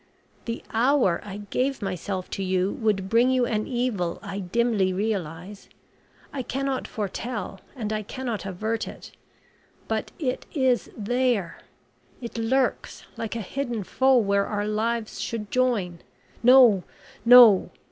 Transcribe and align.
The 0.45 0.63
hour 0.73 1.21
I 1.23 1.37
gave 1.51 1.79
myself 1.83 2.27
to 2.31 2.41
you 2.43 2.71
would 2.71 3.07
bring 3.07 3.29
you 3.29 3.45
an 3.45 3.67
evil 3.67 4.17
I 4.23 4.39
dimly 4.39 4.91
realise. 4.91 5.69
I 6.33 6.41
cannot 6.41 6.87
foretell, 6.87 7.61
and 7.75 7.93
I 7.93 8.01
cannot 8.01 8.43
avert 8.43 8.87
it; 8.87 9.11
but 9.87 10.11
it 10.17 10.47
is 10.55 10.89
there. 10.97 11.59
It 12.19 12.35
lurks 12.39 13.05
like 13.15 13.35
a 13.35 13.41
hidden 13.41 13.83
foe 13.83 14.17
where 14.17 14.47
our 14.47 14.65
lives 14.67 15.21
should 15.21 15.51
join... 15.51 15.99
No, 16.41 16.81
no! 17.23 17.69